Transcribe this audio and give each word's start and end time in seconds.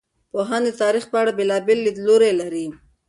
پوهان 0.31 0.61
د 0.65 0.69
تاریخ 0.81 1.03
په 1.11 1.17
اړه 1.21 1.31
بېلابېل 1.37 1.79
لیدلوري 1.85 2.31
لري. 2.41 2.65